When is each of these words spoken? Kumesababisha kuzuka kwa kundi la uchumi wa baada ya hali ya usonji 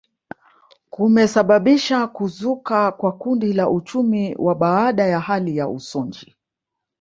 Kumesababisha 0.89 2.07
kuzuka 2.07 2.91
kwa 2.91 3.11
kundi 3.11 3.53
la 3.53 3.69
uchumi 3.69 4.35
wa 4.35 4.55
baada 4.55 5.05
ya 5.05 5.19
hali 5.19 5.57
ya 5.57 5.67
usonji 5.67 6.35